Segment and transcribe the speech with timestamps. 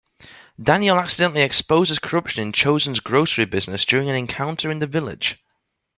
[0.59, 5.37] Daniel accidentally exposes corruption in Chozen's grocery business during an encounter in the village.